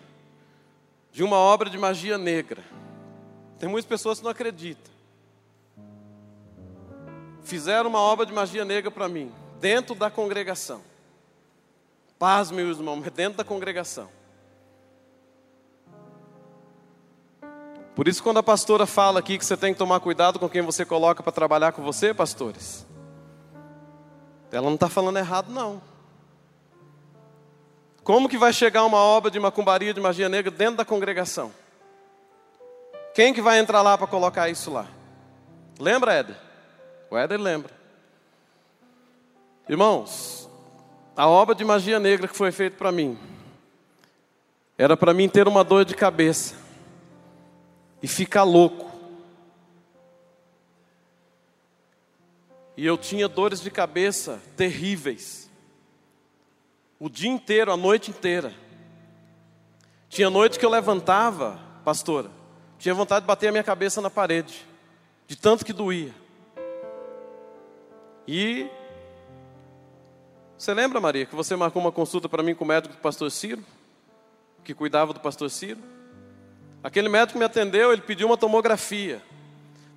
de 1.12 1.22
uma 1.22 1.36
obra 1.36 1.70
de 1.70 1.78
magia 1.78 2.18
negra. 2.18 2.64
Tem 3.60 3.68
muitas 3.68 3.88
pessoas 3.88 4.18
que 4.18 4.24
não 4.24 4.32
acreditam. 4.32 4.92
Fizeram 7.44 7.88
uma 7.88 8.00
obra 8.00 8.26
de 8.26 8.32
magia 8.32 8.64
negra 8.64 8.90
para 8.90 9.08
mim, 9.08 9.32
dentro 9.60 9.94
da 9.94 10.10
congregação. 10.10 10.82
Paz, 12.18 12.50
meus 12.50 12.78
irmãos, 12.78 13.08
dentro 13.12 13.38
da 13.38 13.44
congregação. 13.44 14.10
Por 17.94 18.08
isso, 18.08 18.20
quando 18.20 18.38
a 18.38 18.42
pastora 18.42 18.84
fala 18.84 19.20
aqui 19.20 19.38
que 19.38 19.46
você 19.46 19.56
tem 19.56 19.72
que 19.72 19.78
tomar 19.78 20.00
cuidado 20.00 20.40
com 20.40 20.48
quem 20.48 20.60
você 20.60 20.84
coloca 20.84 21.22
para 21.22 21.30
trabalhar 21.30 21.70
com 21.70 21.84
você, 21.84 22.12
pastores, 22.12 22.84
ela 24.50 24.66
não 24.66 24.74
está 24.74 24.88
falando 24.88 25.18
errado, 25.18 25.50
não. 25.50 25.80
Como 28.02 28.28
que 28.28 28.38
vai 28.38 28.52
chegar 28.52 28.84
uma 28.84 28.98
obra 28.98 29.30
de 29.30 29.40
macumbaria, 29.40 29.92
de 29.92 30.00
magia 30.00 30.28
negra 30.28 30.50
dentro 30.50 30.76
da 30.76 30.84
congregação? 30.84 31.52
Quem 33.14 33.34
que 33.34 33.42
vai 33.42 33.58
entrar 33.58 33.82
lá 33.82 33.96
para 33.98 34.06
colocar 34.06 34.48
isso 34.48 34.70
lá? 34.70 34.86
Lembra, 35.78 36.14
Éder? 36.14 36.36
O 37.10 37.16
Éder 37.16 37.40
lembra. 37.40 37.74
Irmãos, 39.68 40.48
a 41.16 41.26
obra 41.26 41.54
de 41.54 41.64
magia 41.64 41.98
negra 41.98 42.28
que 42.28 42.36
foi 42.36 42.52
feita 42.52 42.76
para 42.76 42.92
mim, 42.92 43.18
era 44.78 44.96
para 44.96 45.14
mim 45.14 45.28
ter 45.28 45.48
uma 45.48 45.64
dor 45.64 45.84
de 45.84 45.94
cabeça 45.94 46.54
e 48.02 48.06
ficar 48.06 48.44
louco. 48.44 48.95
E 52.76 52.84
eu 52.84 52.98
tinha 52.98 53.26
dores 53.26 53.60
de 53.60 53.70
cabeça 53.70 54.40
terríveis. 54.56 55.50
O 56.98 57.08
dia 57.08 57.30
inteiro, 57.30 57.72
a 57.72 57.76
noite 57.76 58.10
inteira. 58.10 58.52
Tinha 60.08 60.28
noite 60.28 60.58
que 60.58 60.64
eu 60.64 60.70
levantava, 60.70 61.58
pastora, 61.84 62.30
tinha 62.78 62.94
vontade 62.94 63.22
de 63.22 63.26
bater 63.26 63.48
a 63.48 63.52
minha 63.52 63.64
cabeça 63.64 64.00
na 64.00 64.10
parede, 64.10 64.66
de 65.26 65.36
tanto 65.36 65.64
que 65.64 65.72
doía. 65.72 66.14
E 68.28 68.68
você 70.56 70.72
lembra, 70.72 71.00
Maria, 71.00 71.26
que 71.26 71.34
você 71.34 71.54
marcou 71.54 71.80
uma 71.80 71.92
consulta 71.92 72.28
para 72.28 72.42
mim 72.42 72.54
com 72.54 72.64
o 72.64 72.68
médico 72.68 72.94
do 72.94 73.00
pastor 73.00 73.30
Ciro, 73.30 73.64
que 74.64 74.74
cuidava 74.74 75.12
do 75.12 75.20
pastor 75.20 75.50
Ciro? 75.50 75.80
Aquele 76.82 77.08
médico 77.08 77.38
me 77.38 77.44
atendeu, 77.44 77.92
ele 77.92 78.02
pediu 78.02 78.26
uma 78.26 78.36
tomografia. 78.36 79.22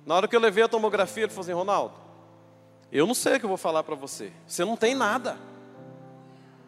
Na 0.04 0.14
hora 0.14 0.28
que 0.28 0.34
eu 0.34 0.40
levei 0.40 0.64
a 0.64 0.68
tomografia, 0.68 1.24
ele 1.24 1.30
falou 1.30 1.42
assim: 1.42 1.52
Ronaldo, 1.52 1.94
eu 2.98 3.06
não 3.06 3.14
sei 3.14 3.36
o 3.36 3.38
que 3.38 3.44
eu 3.44 3.48
vou 3.48 3.58
falar 3.58 3.82
para 3.82 3.94
você. 3.94 4.32
Você 4.46 4.64
não 4.64 4.76
tem 4.76 4.94
nada. 4.94 5.38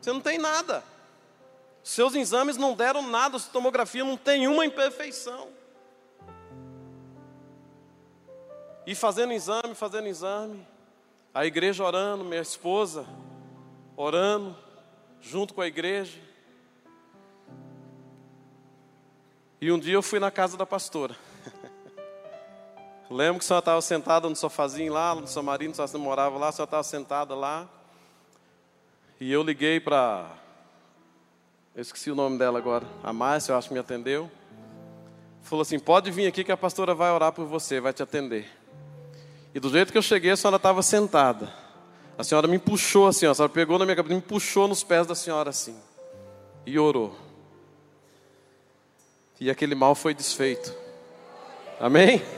Você 0.00 0.12
não 0.12 0.20
tem 0.20 0.38
nada. 0.38 0.84
Seus 1.82 2.14
exames 2.14 2.56
não 2.56 2.74
deram 2.74 3.08
nada, 3.08 3.38
sua 3.38 3.52
tomografia 3.52 4.04
não 4.04 4.16
tem 4.16 4.46
uma 4.46 4.64
imperfeição. 4.64 5.48
E 8.86 8.94
fazendo 8.94 9.32
exame, 9.32 9.74
fazendo 9.74 10.06
exame, 10.06 10.66
a 11.34 11.46
igreja 11.46 11.84
orando, 11.84 12.24
minha 12.24 12.40
esposa 12.40 13.06
orando, 13.96 14.56
junto 15.20 15.54
com 15.54 15.60
a 15.60 15.66
igreja. 15.66 16.18
E 19.60 19.70
um 19.70 19.78
dia 19.78 19.94
eu 19.94 20.02
fui 20.02 20.18
na 20.18 20.30
casa 20.30 20.56
da 20.56 20.66
pastora. 20.66 21.16
Lembro 23.12 23.40
que 23.40 23.44
a 23.44 23.46
senhora 23.46 23.60
estava 23.60 23.82
sentada 23.82 24.28
no 24.28 24.34
sofazinho 24.34 24.90
lá, 24.90 25.14
no 25.14 25.26
São 25.28 25.42
Marino, 25.42 25.72
a 25.72 25.86
senhora 25.86 25.98
morava 25.98 26.38
lá, 26.38 26.48
a 26.48 26.52
senhora 26.52 26.66
estava 26.66 26.82
sentada 26.82 27.34
lá. 27.34 27.68
E 29.20 29.30
eu 29.30 29.42
liguei 29.42 29.78
para. 29.78 30.30
Eu 31.76 31.82
esqueci 31.82 32.10
o 32.10 32.14
nome 32.14 32.38
dela 32.38 32.58
agora. 32.58 32.86
A 33.02 33.12
Márcia, 33.12 33.52
eu 33.52 33.58
acho 33.58 33.68
que 33.68 33.74
me 33.74 33.80
atendeu. 33.80 34.30
Falou 35.42 35.60
assim: 35.60 35.78
pode 35.78 36.10
vir 36.10 36.26
aqui 36.26 36.42
que 36.42 36.50
a 36.50 36.56
pastora 36.56 36.94
vai 36.94 37.10
orar 37.12 37.32
por 37.32 37.44
você, 37.44 37.80
vai 37.80 37.92
te 37.92 38.02
atender. 38.02 38.50
E 39.54 39.60
do 39.60 39.68
jeito 39.68 39.92
que 39.92 39.98
eu 39.98 40.02
cheguei, 40.02 40.30
a 40.30 40.36
senhora 40.36 40.56
estava 40.56 40.82
sentada. 40.82 41.52
A 42.16 42.24
senhora 42.24 42.48
me 42.48 42.58
puxou 42.58 43.06
assim, 43.06 43.26
ó, 43.26 43.32
a 43.32 43.34
senhora 43.34 43.52
pegou 43.52 43.78
na 43.78 43.84
minha 43.84 43.96
cabeça, 43.96 44.14
me 44.14 44.22
puxou 44.22 44.66
nos 44.66 44.82
pés 44.82 45.06
da 45.06 45.14
senhora 45.14 45.50
assim. 45.50 45.76
E 46.64 46.78
orou. 46.78 47.14
E 49.38 49.50
aquele 49.50 49.74
mal 49.74 49.94
foi 49.94 50.14
desfeito. 50.14 50.72
Amém? 51.82 52.22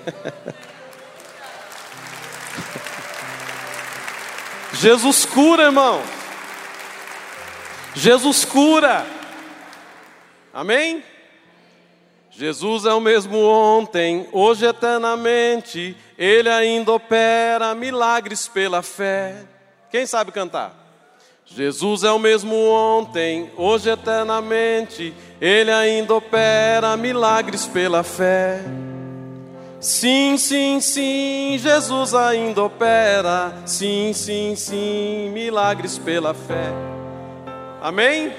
Jesus 4.73 5.27
cura, 5.27 5.65
irmão. 5.65 6.01
Jesus 7.95 8.47
cura. 8.47 9.05
Amém? 10.51 11.05
Jesus 12.31 12.87
é 12.87 12.95
o 12.95 13.01
mesmo 13.01 13.39
ontem, 13.39 14.27
hoje 14.33 14.65
eternamente. 14.65 15.95
Ele 16.17 16.49
ainda 16.49 16.93
opera 16.93 17.75
milagres 17.75 18.49
pela 18.49 18.81
fé. 18.81 19.45
Quem 19.91 20.07
sabe 20.07 20.33
cantar? 20.33 20.75
Jesus 21.45 22.03
é 22.03 22.11
o 22.11 22.19
mesmo 22.19 22.57
ontem, 22.57 23.53
hoje 23.59 23.91
eternamente. 23.91 25.13
Ele 25.39 25.71
ainda 25.71 26.15
opera 26.15 26.97
milagres 26.97 27.67
pela 27.67 28.03
fé. 28.03 28.63
Sim, 29.85 30.39
sim, 30.39 30.81
sim, 30.81 31.59
Jesus 31.59 32.15
ainda 32.15 32.65
opera. 32.65 33.53
Sim, 33.67 34.15
sim, 34.15 34.57
sim, 34.57 35.29
milagres 35.29 35.99
pela 35.99 36.33
fé. 36.33 36.73
Amém? 37.83 38.33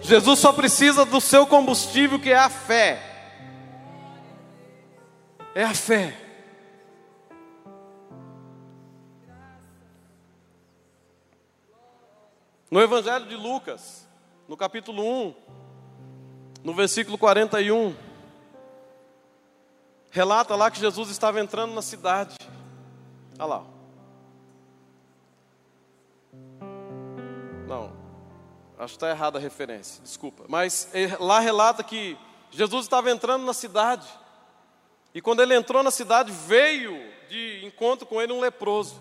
Jesus 0.00 0.38
só 0.38 0.54
precisa 0.54 1.04
do 1.04 1.20
seu 1.20 1.46
combustível, 1.46 2.18
que 2.18 2.30
é 2.30 2.38
a 2.38 2.48
fé. 2.48 3.02
É 5.54 5.62
a 5.62 5.74
fé. 5.74 6.16
No 12.70 12.80
Evangelho 12.80 13.26
de 13.26 13.36
Lucas, 13.36 14.08
no 14.48 14.56
capítulo 14.56 15.04
1, 15.04 15.34
no 16.64 16.72
versículo 16.72 17.18
41, 17.18 18.08
relata 20.10 20.56
lá 20.56 20.70
que 20.70 20.80
Jesus 20.80 21.08
estava 21.10 21.40
entrando 21.40 21.72
na 21.72 21.82
cidade. 21.82 22.36
Olha 23.38 23.46
lá. 23.46 23.64
Não, 27.66 27.92
acho 28.78 28.94
que 28.94 28.96
está 28.96 29.08
errada 29.08 29.38
a 29.38 29.40
referência, 29.40 30.02
desculpa. 30.02 30.44
Mas 30.48 30.90
lá 31.20 31.38
relata 31.38 31.84
que 31.84 32.18
Jesus 32.50 32.84
estava 32.84 33.10
entrando 33.10 33.44
na 33.44 33.54
cidade. 33.54 34.08
E 35.14 35.20
quando 35.20 35.40
ele 35.40 35.54
entrou 35.54 35.82
na 35.82 35.90
cidade, 35.90 36.32
veio 36.32 36.98
de 37.28 37.64
encontro 37.64 38.06
com 38.06 38.20
ele 38.20 38.32
um 38.32 38.40
leproso. 38.40 39.00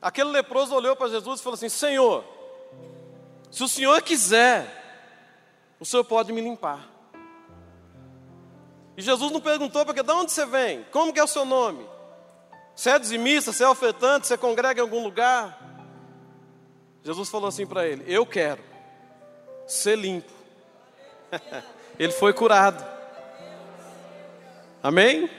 Aquele 0.00 0.30
leproso 0.30 0.74
olhou 0.74 0.94
para 0.94 1.08
Jesus 1.08 1.40
e 1.40 1.42
falou 1.42 1.54
assim: 1.54 1.68
Senhor, 1.68 2.24
se 3.50 3.62
o 3.62 3.68
Senhor 3.68 4.00
quiser, 4.02 4.66
o 5.80 5.84
Senhor 5.84 6.04
pode 6.04 6.32
me 6.32 6.40
limpar. 6.40 6.97
E 8.98 9.00
Jesus 9.00 9.30
não 9.30 9.40
perguntou, 9.40 9.86
porque 9.86 10.02
de 10.02 10.10
onde 10.10 10.32
você 10.32 10.44
vem? 10.44 10.84
Como 10.90 11.12
que 11.12 11.20
é 11.20 11.22
o 11.22 11.28
seu 11.28 11.44
nome? 11.44 11.86
Você 12.74 12.90
é 12.90 12.98
dizimista, 12.98 13.52
você 13.52 13.62
é 13.62 13.68
ofertante, 13.68 14.26
você 14.26 14.36
congrega 14.36 14.80
em 14.80 14.82
algum 14.82 15.04
lugar? 15.04 15.56
Jesus 17.04 17.28
falou 17.28 17.46
assim 17.46 17.64
para 17.64 17.86
ele: 17.86 18.02
Eu 18.08 18.26
quero 18.26 18.60
ser 19.68 19.96
limpo. 19.96 20.32
ele 21.96 22.10
foi 22.10 22.32
curado. 22.32 22.84
Amém? 24.82 25.30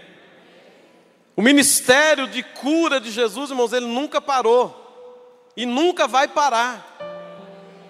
O 1.35 1.41
ministério 1.41 2.27
de 2.27 2.41
cura 2.41 2.97
de 2.97 3.11
Jesus, 3.11 3.49
irmãos, 3.49 3.73
ele 3.73 3.87
nunca 3.87 4.21
parou. 4.21 5.51
E 5.57 5.65
nunca 5.65 6.07
vai 6.07 6.29
parar. 6.29 6.97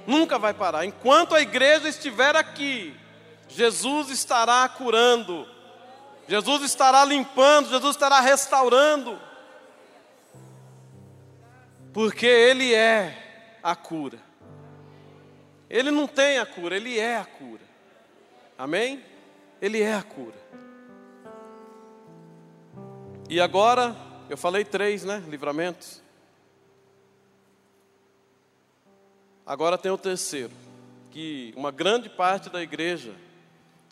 Nunca 0.07 0.39
vai 0.39 0.51
parar. 0.55 0.83
Enquanto 0.83 1.35
a 1.35 1.41
igreja 1.41 1.88
estiver 1.88 2.36
aqui, 2.36 2.95
Jesus 3.47 4.10
estará 4.10 4.67
curando 4.67 5.59
Jesus 6.29 6.61
estará 6.61 7.03
limpando, 7.03 7.69
Jesus 7.69 7.95
estará 7.95 8.19
restaurando, 8.19 9.19
porque 11.91 12.27
Ele 12.27 12.71
é 12.71 13.57
a 13.63 13.75
cura. 13.75 14.19
Ele 15.67 15.89
não 15.89 16.05
tem 16.05 16.37
a 16.37 16.45
cura, 16.45 16.75
Ele 16.75 16.99
é 16.99 17.17
a 17.17 17.25
cura. 17.25 17.63
Amém? 18.55 19.03
Ele 19.59 19.81
é 19.81 19.95
a 19.95 20.03
cura. 20.03 20.35
E 23.27 23.41
agora, 23.41 23.95
eu 24.29 24.37
falei 24.37 24.63
três, 24.63 25.03
né? 25.03 25.23
Livramentos. 25.27 25.99
Agora 29.43 29.79
tem 29.79 29.91
o 29.91 29.97
terceiro, 29.97 30.53
que 31.09 31.51
uma 31.57 31.71
grande 31.71 32.07
parte 32.07 32.51
da 32.51 32.61
igreja 32.61 33.15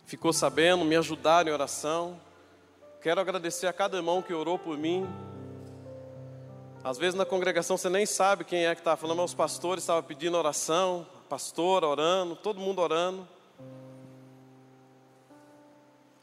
ficou 0.06 0.32
sabendo, 0.32 0.86
me 0.86 0.96
ajudaram 0.96 1.50
em 1.50 1.54
oração. 1.54 2.27
Quero 3.02 3.22
agradecer 3.22 3.68
a 3.68 3.74
cada 3.74 3.98
irmão 3.98 4.22
que 4.22 4.34
orou 4.34 4.58
por 4.58 4.78
mim. 4.78 5.08
Às 6.84 6.98
vezes 6.98 7.16
na 7.16 7.26
congregação 7.26 7.78
você 7.78 7.90
nem 7.90 8.06
sabe 8.06 8.44
quem 8.44 8.66
é 8.66 8.74
que 8.74 8.82
está 8.82 8.96
falando, 8.96 9.18
mas 9.18 9.32
os 9.32 9.36
pastores 9.36 9.84
estavam 9.84 10.04
pedindo 10.04 10.38
oração, 10.38 11.06
pastor 11.30 11.84
orando, 11.84 12.36
todo 12.36 12.60
mundo 12.60 12.80
orando. 12.80 13.28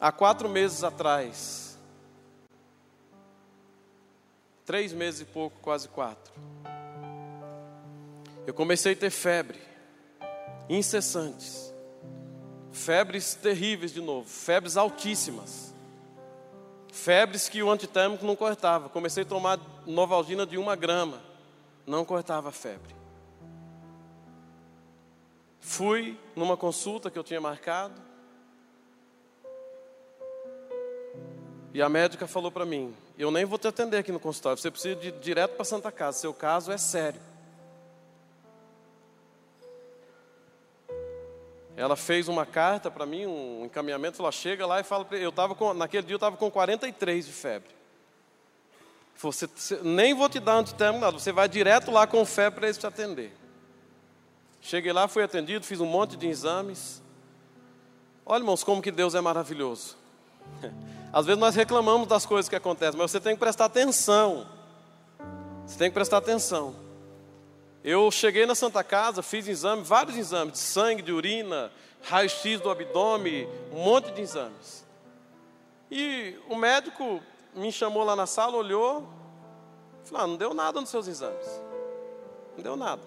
Há 0.00 0.10
quatro 0.10 0.48
meses 0.48 0.82
atrás, 0.82 1.78
três 4.64 4.92
meses 4.92 5.20
e 5.20 5.24
pouco, 5.24 5.58
quase 5.60 5.88
quatro, 5.88 6.32
eu 8.46 8.52
comecei 8.52 8.92
a 8.92 8.96
ter 8.96 9.10
febre, 9.10 9.60
incessantes, 10.68 11.72
febres 12.72 13.34
terríveis 13.34 13.92
de 13.92 14.00
novo, 14.00 14.28
febres 14.28 14.76
altíssimas. 14.76 15.73
Febres 16.94 17.48
que 17.48 17.60
o 17.60 17.72
antitérmico 17.72 18.24
não 18.24 18.36
cortava. 18.36 18.88
Comecei 18.88 19.24
a 19.24 19.26
tomar 19.26 19.58
novalgina 19.84 20.46
de 20.46 20.56
uma 20.56 20.76
grama. 20.76 21.20
Não 21.84 22.04
cortava 22.04 22.50
a 22.50 22.52
febre. 22.52 22.94
Fui 25.58 26.16
numa 26.36 26.56
consulta 26.56 27.10
que 27.10 27.18
eu 27.18 27.24
tinha 27.24 27.40
marcado. 27.40 28.00
E 31.74 31.82
a 31.82 31.88
médica 31.88 32.28
falou 32.28 32.52
para 32.52 32.64
mim: 32.64 32.94
Eu 33.18 33.32
nem 33.32 33.44
vou 33.44 33.58
te 33.58 33.66
atender 33.66 33.98
aqui 33.98 34.12
no 34.12 34.20
consultório. 34.20 34.56
Você 34.56 34.70
precisa 34.70 34.96
ir 35.04 35.12
direto 35.18 35.56
para 35.56 35.64
Santa 35.64 35.90
Casa. 35.90 36.20
Seu 36.20 36.32
caso 36.32 36.70
é 36.70 36.78
sério. 36.78 37.20
Ela 41.76 41.96
fez 41.96 42.28
uma 42.28 42.46
carta 42.46 42.90
para 42.90 43.04
mim, 43.04 43.26
um 43.26 43.64
encaminhamento, 43.64 44.16
falou: 44.16 44.30
chega 44.30 44.66
lá 44.66 44.80
e 44.80 44.84
fala 44.84 45.06
eu 45.12 45.30
estava 45.30 45.74
naquele 45.74 46.06
dia 46.06 46.14
eu 46.14 46.18
estava 46.18 46.36
com 46.36 46.50
43 46.50 47.26
de 47.26 47.32
febre. 47.32 47.74
Você, 49.16 49.48
nem 49.82 50.12
vou 50.12 50.28
te 50.28 50.38
dar 50.38 50.56
antitérmico 50.56 51.04
nada, 51.04 51.18
você 51.18 51.32
vai 51.32 51.48
direto 51.48 51.90
lá 51.90 52.06
com 52.06 52.24
febre 52.24 52.60
para 52.60 52.66
eles 52.66 52.78
te 52.78 52.86
atender. 52.86 53.34
Cheguei 54.60 54.92
lá, 54.92 55.08
fui 55.08 55.22
atendido, 55.22 55.64
fiz 55.64 55.80
um 55.80 55.86
monte 55.86 56.16
de 56.16 56.26
exames. 56.26 57.02
Olha, 58.24 58.40
irmãos, 58.40 58.64
como 58.64 58.80
que 58.80 58.90
Deus 58.90 59.14
é 59.14 59.20
maravilhoso. 59.20 59.96
Às 61.12 61.26
vezes 61.26 61.38
nós 61.38 61.54
reclamamos 61.54 62.08
das 62.08 62.26
coisas 62.26 62.48
que 62.48 62.56
acontecem, 62.56 62.98
mas 62.98 63.10
você 63.10 63.20
tem 63.20 63.34
que 63.34 63.40
prestar 63.40 63.66
atenção. 63.66 64.46
Você 65.66 65.78
tem 65.78 65.90
que 65.90 65.94
prestar 65.94 66.18
atenção. 66.18 66.74
Eu 67.84 68.10
cheguei 68.10 68.46
na 68.46 68.54
Santa 68.54 68.82
Casa, 68.82 69.22
fiz 69.22 69.46
exame, 69.46 69.82
vários 69.82 70.16
exames 70.16 70.54
de 70.54 70.58
sangue, 70.58 71.02
de 71.02 71.12
urina, 71.12 71.70
raio-x 72.02 72.58
do 72.58 72.70
abdômen, 72.70 73.46
um 73.70 73.84
monte 73.84 74.10
de 74.10 74.22
exames. 74.22 74.86
E 75.90 76.34
o 76.48 76.56
médico 76.56 77.22
me 77.54 77.70
chamou 77.70 78.02
lá 78.02 78.16
na 78.16 78.24
sala, 78.24 78.56
olhou, 78.56 79.06
falou: 80.02 80.24
ah, 80.24 80.26
não 80.26 80.36
deu 80.36 80.54
nada 80.54 80.80
nos 80.80 80.88
seus 80.88 81.06
exames. 81.06 81.46
Não 82.56 82.62
deu 82.62 82.74
nada. 82.74 83.02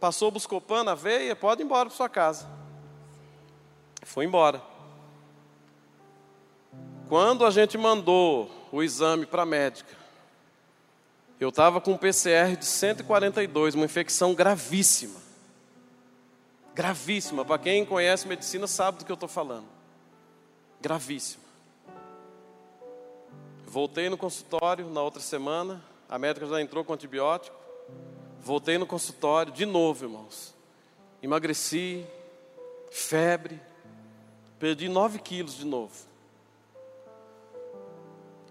Passou 0.00 0.32
buscopan 0.32 0.82
na 0.82 0.96
veia, 0.96 1.36
pode 1.36 1.62
ir 1.62 1.64
embora 1.64 1.88
para 1.88 1.96
sua 1.96 2.08
casa. 2.08 2.44
Foi 4.02 4.24
embora. 4.24 4.60
Quando 7.08 7.46
a 7.46 7.50
gente 7.50 7.78
mandou 7.78 8.50
o 8.72 8.82
exame 8.82 9.26
para 9.26 9.42
a 9.42 9.46
médica, 9.46 9.97
eu 11.40 11.50
estava 11.50 11.80
com 11.80 11.92
um 11.92 11.96
PCR 11.96 12.56
de 12.56 12.64
142, 12.64 13.74
uma 13.74 13.84
infecção 13.84 14.34
gravíssima. 14.34 15.20
Gravíssima. 16.74 17.44
Para 17.44 17.58
quem 17.58 17.84
conhece 17.84 18.26
medicina 18.26 18.66
sabe 18.66 18.98
do 18.98 19.04
que 19.04 19.12
eu 19.12 19.14
estou 19.14 19.28
falando. 19.28 19.66
Gravíssima. 20.80 21.44
Voltei 23.66 24.08
no 24.08 24.16
consultório 24.16 24.88
na 24.88 25.02
outra 25.02 25.20
semana. 25.20 25.82
A 26.08 26.18
médica 26.18 26.46
já 26.46 26.60
entrou 26.60 26.84
com 26.84 26.92
antibiótico. 26.92 27.56
Voltei 28.40 28.78
no 28.78 28.86
consultório 28.86 29.52
de 29.52 29.66
novo, 29.66 30.06
irmãos. 30.06 30.54
Emagreci, 31.22 32.06
febre, 32.90 33.60
perdi 34.58 34.88
9 34.88 35.18
quilos 35.18 35.56
de 35.56 35.66
novo. 35.66 35.94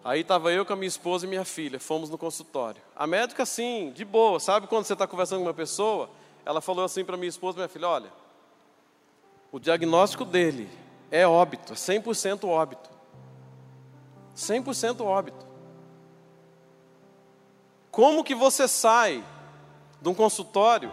Aí 0.08 0.22
estava 0.22 0.52
eu 0.52 0.66
com 0.66 0.72
a 0.72 0.76
minha 0.76 0.88
esposa 0.88 1.26
e 1.26 1.30
minha 1.30 1.44
filha, 1.44 1.80
fomos 1.80 2.10
no 2.10 2.18
consultório. 2.18 2.82
A 2.96 3.06
médica, 3.06 3.44
assim, 3.44 3.92
de 3.92 4.06
boa, 4.06 4.40
sabe 4.40 4.66
quando 4.66 4.86
você 4.86 4.94
está 4.94 5.06
conversando 5.06 5.40
com 5.40 5.48
uma 5.48 5.54
pessoa? 5.54 6.10
ela 6.48 6.62
falou 6.62 6.86
assim 6.86 7.04
para 7.04 7.18
minha 7.18 7.28
esposa, 7.28 7.58
minha 7.58 7.68
filha, 7.68 7.90
olha, 7.90 8.10
o 9.52 9.60
diagnóstico 9.60 10.24
dele 10.24 10.70
é 11.12 11.28
óbito, 11.28 11.74
é 11.74 11.76
100% 11.76 12.48
óbito. 12.48 12.90
100% 14.34 15.02
óbito. 15.02 15.46
Como 17.92 18.24
que 18.24 18.34
você 18.34 18.66
sai 18.66 19.22
de 20.02 20.08
um 20.08 20.14
consultório 20.14 20.90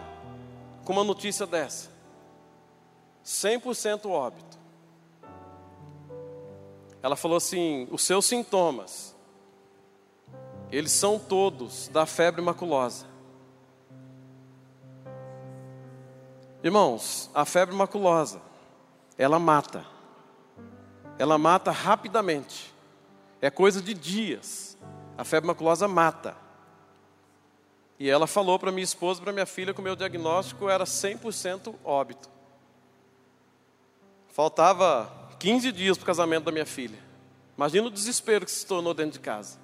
com 0.83 0.91
uma 0.91 1.05
notícia 1.05 1.45
dessa? 1.45 1.89
100% 3.23 4.09
óbito. 4.09 4.64
Ela 7.05 7.15
falou 7.15 7.37
assim: 7.37 7.87
os 7.91 8.01
seus 8.01 8.25
sintomas, 8.25 9.15
eles 10.71 10.91
são 10.91 11.19
todos 11.19 11.87
da 11.89 12.03
febre 12.07 12.41
maculosa. 12.41 13.05
Irmãos, 16.63 17.29
a 17.31 17.45
febre 17.45 17.75
maculosa, 17.75 18.41
ela 19.19 19.37
mata. 19.37 19.85
Ela 21.19 21.37
mata 21.37 21.69
rapidamente. 21.69 22.73
É 23.39 23.51
coisa 23.51 23.83
de 23.83 23.93
dias. 23.93 24.75
A 25.15 25.23
febre 25.23 25.45
maculosa 25.45 25.87
mata. 25.87 26.35
E 27.99 28.09
ela 28.09 28.25
falou 28.25 28.57
para 28.57 28.71
minha 28.71 28.83
esposa, 28.83 29.21
para 29.21 29.31
minha 29.31 29.45
filha, 29.45 29.75
que 29.75 29.79
o 29.79 29.83
meu 29.83 29.95
diagnóstico 29.95 30.67
era 30.67 30.85
100% 30.85 31.75
óbito. 31.83 32.31
Faltava 34.29 35.24
15 35.39 35.71
dias 35.71 35.97
para 35.97 36.03
o 36.03 36.07
casamento 36.07 36.45
da 36.45 36.51
minha 36.51 36.65
filha. 36.65 36.97
Imagina 37.57 37.87
o 37.87 37.91
desespero 37.91 38.45
que 38.45 38.51
se 38.51 38.65
tornou 38.65 38.93
dentro 38.93 39.13
de 39.13 39.19
casa. 39.19 39.57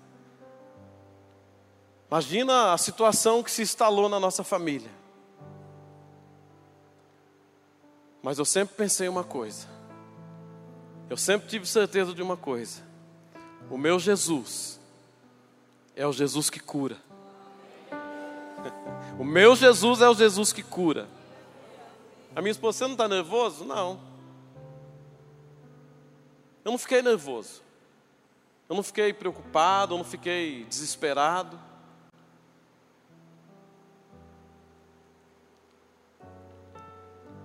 Imagina 2.10 2.74
a 2.74 2.78
situação 2.78 3.42
que 3.42 3.50
se 3.50 3.62
instalou 3.62 4.10
na 4.10 4.20
nossa 4.20 4.44
família. 4.44 4.90
Mas 8.22 8.38
eu 8.38 8.46
sempre 8.46 8.76
pensei 8.76 9.08
uma 9.08 9.24
coisa. 9.24 9.68
Eu 11.10 11.18
sempre 11.18 11.48
tive 11.48 11.66
certeza 11.66 12.14
de 12.14 12.22
uma 12.22 12.38
coisa. 12.38 12.82
O 13.70 13.78
meu 13.78 13.98
Jesus 13.98 14.80
é 15.96 16.06
o 16.06 16.14
Jesus 16.14 16.50
que 16.50 16.60
cura. 16.60 16.98
O 19.20 19.24
meu 19.24 19.56
Jesus 19.56 20.02
é 20.02 20.10
o 20.10 20.16
Jesus 20.16 20.52
que 20.52 20.64
cura. 20.64 21.08
A 22.36 22.42
minha 22.42 22.52
esposa, 22.52 22.80
você 22.80 22.84
não 22.86 22.94
está 22.94 23.08
nervoso? 23.08 23.64
Não. 23.66 24.00
Eu 26.64 26.72
não 26.72 26.78
fiquei 26.78 27.02
nervoso. 27.02 27.62
Eu 28.70 28.76
não 28.76 28.84
fiquei 28.84 29.12
preocupado, 29.12 29.94
eu 29.94 29.98
não 29.98 30.06
fiquei 30.06 30.64
desesperado. 30.66 31.60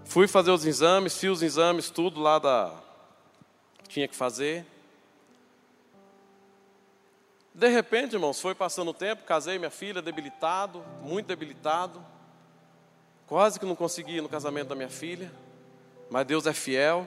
Fui 0.05 0.29
fazer 0.29 0.51
os 0.51 0.65
exames, 0.65 1.19
fiz 1.19 1.31
os 1.31 1.43
exames, 1.43 1.91
tudo 1.91 2.21
lá 2.21 2.39
da. 2.39 2.73
Tinha 3.89 4.07
que 4.07 4.15
fazer. 4.15 4.65
De 7.53 7.69
repente, 7.69 8.13
irmãos, 8.13 8.41
foi 8.41 8.55
passando 8.55 8.91
o 8.91 8.95
tempo, 8.95 9.25
casei 9.25 9.59
minha 9.59 9.71
filha, 9.71 10.03
debilitado, 10.03 10.85
muito 11.03 11.27
debilitado. 11.27 12.05
Quase 13.27 13.59
que 13.59 13.67
não 13.67 13.75
consegui 13.75 14.19
ir 14.19 14.21
no 14.21 14.29
casamento 14.29 14.69
da 14.69 14.75
minha 14.75 14.89
filha. 14.89 15.33
Mas 16.11 16.27
Deus 16.27 16.47
é 16.47 16.53
fiel. 16.53 17.07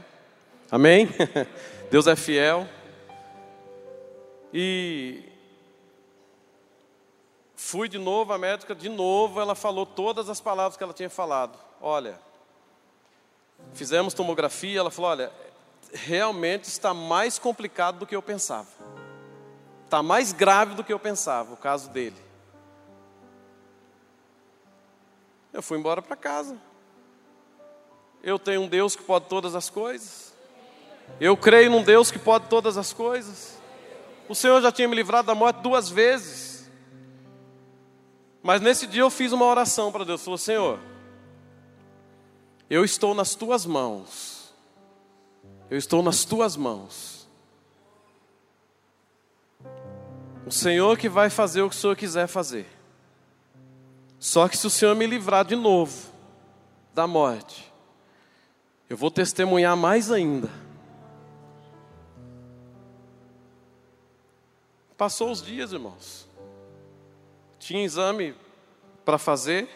Amém? 0.71 1.09
Deus 1.89 2.05
é 2.05 2.15
fiel. 2.15 2.67
E 4.53 5.23
fui 7.55 7.89
de 7.89 7.97
novo, 7.97 8.33
a 8.33 8.37
médica, 8.37 8.75
de 8.75 8.89
novo, 8.89 9.39
ela 9.39 9.55
falou 9.55 9.85
todas 9.85 10.29
as 10.29 10.39
palavras 10.39 10.77
que 10.77 10.83
ela 10.83 10.93
tinha 10.93 11.09
falado. 11.09 11.57
Olha, 11.81 12.19
fizemos 13.73 14.13
tomografia, 14.13 14.79
ela 14.79 14.91
falou: 14.91 15.11
olha, 15.11 15.31
realmente 15.93 16.65
está 16.65 16.93
mais 16.93 17.39
complicado 17.39 17.99
do 17.99 18.07
que 18.07 18.15
eu 18.15 18.21
pensava. 18.21 18.67
Está 19.85 20.03
mais 20.03 20.31
grave 20.31 20.75
do 20.75 20.83
que 20.83 20.93
eu 20.93 20.99
pensava, 20.99 21.53
o 21.53 21.57
caso 21.57 21.89
dele. 21.89 22.15
Eu 25.51 25.63
fui 25.63 25.79
embora 25.79 25.99
para 25.99 26.15
casa. 26.15 26.55
Eu 28.21 28.37
tenho 28.37 28.61
um 28.61 28.67
Deus 28.67 28.95
que 28.95 29.01
pode 29.01 29.25
todas 29.25 29.55
as 29.55 29.67
coisas. 29.69 30.29
Eu 31.19 31.37
creio 31.37 31.71
num 31.71 31.83
Deus 31.83 32.11
que 32.11 32.19
pode 32.19 32.47
todas 32.47 32.77
as 32.77 32.91
coisas. 32.91 33.57
O 34.27 34.35
Senhor 34.35 34.61
já 34.61 34.71
tinha 34.71 34.87
me 34.87 34.95
livrado 34.95 35.27
da 35.27 35.35
morte 35.35 35.61
duas 35.61 35.89
vezes. 35.89 36.69
Mas 38.43 38.61
nesse 38.61 38.87
dia 38.87 39.01
eu 39.01 39.09
fiz 39.09 39.31
uma 39.31 39.45
oração 39.45 39.91
para 39.91 40.03
Deus. 40.05 40.23
Falou, 40.23 40.37
Senhor, 40.37 40.79
eu 42.69 42.85
estou 42.85 43.13
nas 43.13 43.35
tuas 43.35 43.65
mãos. 43.65 44.53
Eu 45.69 45.77
estou 45.77 46.01
nas 46.01 46.23
tuas 46.25 46.55
mãos. 46.55 47.27
O 50.45 50.51
Senhor 50.51 50.97
que 50.97 51.09
vai 51.09 51.29
fazer 51.29 51.61
o 51.61 51.69
que 51.69 51.75
o 51.75 51.79
Senhor 51.79 51.95
quiser 51.95 52.27
fazer. 52.27 52.65
Só 54.17 54.47
que 54.47 54.57
se 54.57 54.65
o 54.67 54.69
Senhor 54.69 54.95
me 54.95 55.05
livrar 55.05 55.45
de 55.45 55.55
novo 55.55 56.11
da 56.93 57.05
morte, 57.05 57.71
eu 58.89 58.97
vou 58.97 59.11
testemunhar 59.11 59.77
mais 59.77 60.11
ainda. 60.11 60.49
Passou 64.99 65.31
os 65.31 65.41
dias, 65.41 65.71
irmãos. 65.71 66.27
Tinha 67.57 67.85
exame 67.85 68.35
para 69.05 69.17
fazer. 69.17 69.69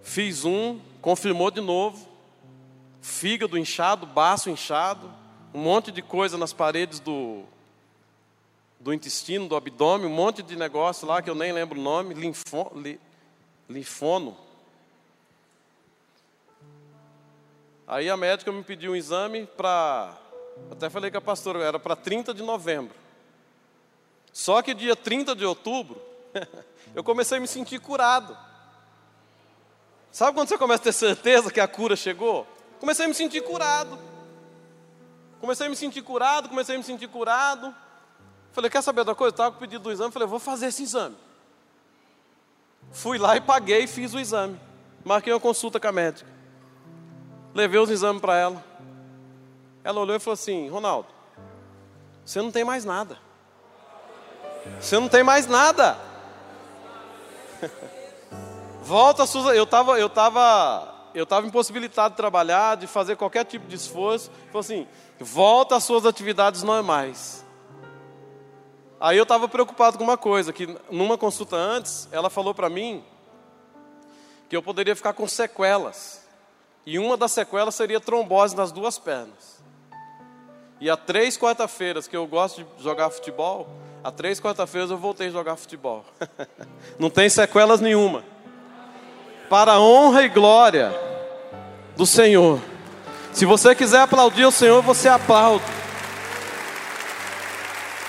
Fiz 0.00 0.44
um, 0.44 0.78
confirmou 1.02 1.50
de 1.50 1.60
novo. 1.60 2.08
Fígado 3.02 3.58
inchado, 3.58 4.06
baço 4.06 4.48
inchado, 4.48 5.12
um 5.52 5.58
monte 5.58 5.90
de 5.90 6.02
coisa 6.02 6.38
nas 6.38 6.52
paredes 6.52 7.00
do 7.00 7.42
do 8.78 8.94
intestino, 8.94 9.48
do 9.48 9.56
abdômen, 9.56 10.06
um 10.06 10.14
monte 10.14 10.40
de 10.40 10.54
negócio 10.54 11.08
lá 11.08 11.20
que 11.20 11.28
eu 11.28 11.34
nem 11.34 11.50
lembro 11.50 11.80
o 11.80 11.82
nome, 11.82 12.14
linfo, 12.14 12.70
li, 12.76 13.00
linfono. 13.68 14.36
Aí 17.88 18.08
a 18.08 18.16
médica 18.16 18.52
me 18.52 18.62
pediu 18.62 18.92
um 18.92 18.96
exame 18.96 19.46
para. 19.46 20.16
Até 20.70 20.88
falei 20.88 21.10
com 21.10 21.18
a 21.18 21.20
pastora, 21.20 21.64
era 21.64 21.80
para 21.80 21.96
30 21.96 22.32
de 22.32 22.44
novembro. 22.44 23.05
Só 24.36 24.60
que 24.60 24.74
dia 24.74 24.94
30 24.94 25.34
de 25.34 25.46
outubro, 25.46 25.98
eu 26.94 27.02
comecei 27.02 27.38
a 27.38 27.40
me 27.40 27.48
sentir 27.48 27.80
curado. 27.80 28.36
Sabe 30.12 30.34
quando 30.34 30.50
você 30.50 30.58
começa 30.58 30.82
a 30.82 30.84
ter 30.84 30.92
certeza 30.92 31.50
que 31.50 31.58
a 31.58 31.66
cura 31.66 31.96
chegou? 31.96 32.46
Comecei 32.78 33.06
a 33.06 33.08
me 33.08 33.14
sentir 33.14 33.40
curado. 33.40 33.98
Comecei 35.40 35.66
a 35.66 35.70
me 35.70 35.74
sentir 35.74 36.02
curado, 36.02 36.50
comecei 36.50 36.74
a 36.74 36.78
me 36.78 36.84
sentir 36.84 37.08
curado. 37.08 37.74
Falei, 38.52 38.70
quer 38.70 38.82
saber 38.82 39.04
da 39.04 39.14
coisa? 39.14 39.32
Estava 39.32 39.52
com 39.52 39.56
o 39.56 39.60
pedido 39.60 39.84
do 39.84 39.90
exame, 39.90 40.12
falei, 40.12 40.28
vou 40.28 40.38
fazer 40.38 40.66
esse 40.66 40.82
exame. 40.82 41.16
Fui 42.92 43.16
lá 43.16 43.38
e 43.38 43.40
paguei 43.40 43.84
e 43.84 43.86
fiz 43.86 44.12
o 44.12 44.20
exame. 44.20 44.60
Marquei 45.02 45.32
uma 45.32 45.40
consulta 45.40 45.80
com 45.80 45.88
a 45.88 45.92
médica. 45.92 46.30
Levei 47.54 47.80
os 47.80 47.88
exames 47.88 48.20
para 48.20 48.36
ela. 48.36 48.62
Ela 49.82 49.98
olhou 49.98 50.14
e 50.14 50.20
falou 50.20 50.34
assim: 50.34 50.68
Ronaldo, 50.68 51.08
você 52.22 52.42
não 52.42 52.52
tem 52.52 52.64
mais 52.64 52.84
nada. 52.84 53.24
Você 54.80 54.98
não 54.98 55.08
tem 55.08 55.22
mais 55.22 55.46
nada. 55.46 55.98
Volta 58.82 59.24
a. 59.24 59.26
Eu 59.54 59.64
estava 59.64 59.98
eu 59.98 60.08
tava, 60.08 61.10
eu 61.14 61.26
tava 61.26 61.46
impossibilitado 61.46 62.10
de 62.10 62.16
trabalhar, 62.16 62.76
de 62.76 62.86
fazer 62.86 63.16
qualquer 63.16 63.44
tipo 63.44 63.66
de 63.66 63.74
esforço. 63.74 64.30
Falou 64.46 64.60
assim: 64.60 64.86
volta 65.18 65.76
às 65.76 65.84
suas 65.84 66.04
atividades 66.04 66.62
normais. 66.62 67.44
Aí 68.98 69.16
eu 69.16 69.24
estava 69.24 69.46
preocupado 69.48 69.98
com 69.98 70.04
uma 70.04 70.16
coisa, 70.16 70.52
que 70.52 70.78
numa 70.90 71.18
consulta 71.18 71.56
antes, 71.56 72.08
ela 72.10 72.30
falou 72.30 72.54
para 72.54 72.70
mim 72.70 73.04
que 74.48 74.56
eu 74.56 74.62
poderia 74.62 74.96
ficar 74.96 75.12
com 75.12 75.26
sequelas. 75.26 76.24
E 76.84 76.98
uma 76.98 77.16
das 77.16 77.32
sequelas 77.32 77.74
seria 77.74 78.00
trombose 78.00 78.56
nas 78.56 78.70
duas 78.70 78.98
pernas. 78.98 79.60
E 80.80 80.88
há 80.88 80.96
três 80.96 81.36
quarta-feiras 81.36 82.06
que 82.06 82.16
eu 82.16 82.26
gosto 82.26 82.62
de 82.62 82.82
jogar 82.82 83.10
futebol, 83.10 83.66
há 84.06 84.12
três 84.12 84.38
quarta-feiras 84.38 84.88
eu 84.88 84.96
voltei 84.96 85.26
a 85.26 85.30
jogar 85.30 85.56
futebol. 85.56 86.04
Não 86.96 87.10
tem 87.10 87.28
sequelas 87.28 87.80
nenhuma. 87.80 88.22
Para 89.50 89.72
a 89.72 89.80
honra 89.80 90.22
e 90.22 90.28
glória 90.28 90.94
do 91.96 92.06
Senhor. 92.06 92.60
Se 93.32 93.44
você 93.44 93.74
quiser 93.74 94.02
aplaudir 94.02 94.44
o 94.44 94.52
Senhor, 94.52 94.80
você 94.80 95.08
aplaude 95.08 95.64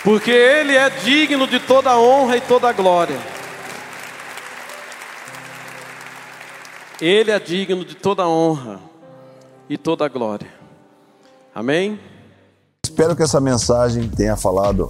porque 0.03 0.31
Ele 0.31 0.75
é 0.75 0.89
digno 0.89 1.47
de 1.47 1.59
toda 1.59 1.97
honra 1.99 2.37
e 2.37 2.41
toda 2.41 2.71
glória. 2.71 3.17
Ele 7.01 7.31
é 7.31 7.39
digno 7.39 7.83
de 7.83 7.95
toda 7.95 8.27
honra 8.27 8.79
e 9.67 9.77
toda 9.77 10.07
glória. 10.07 10.47
Amém? 11.53 11.99
Espero 12.85 13.15
que 13.15 13.23
essa 13.23 13.41
mensagem 13.41 14.07
tenha 14.07 14.37
falado 14.37 14.89